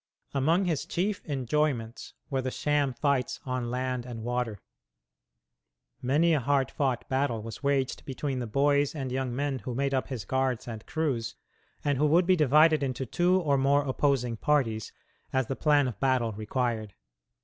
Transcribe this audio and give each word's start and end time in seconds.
Among 0.33 0.65
his 0.65 0.87
chief 0.87 1.21
enjoyments 1.25 2.15
were 2.31 2.41
the 2.41 2.49
sham 2.49 2.91
fights 2.91 3.39
on 3.45 3.69
land 3.69 4.03
and 4.03 4.23
water. 4.23 4.59
Many 6.01 6.33
a 6.33 6.39
hard 6.39 6.71
fought 6.71 7.07
battle 7.07 7.43
was 7.43 7.61
waged 7.61 8.03
between 8.03 8.39
the 8.39 8.47
boys 8.47 8.95
and 8.95 9.11
young 9.11 9.35
men 9.35 9.59
who 9.59 9.75
made 9.75 9.93
up 9.93 10.07
his 10.07 10.25
guards 10.25 10.67
and 10.67 10.83
crews, 10.87 11.35
and 11.85 11.99
who 11.99 12.07
would 12.07 12.25
be 12.25 12.35
divided 12.35 12.81
into 12.81 13.05
two 13.05 13.39
or 13.41 13.59
more 13.59 13.83
opposing 13.83 14.37
parties, 14.37 14.91
as 15.31 15.45
the 15.45 15.55
plan 15.55 15.87
of 15.87 15.99
battle 15.99 16.31
required. 16.31 16.95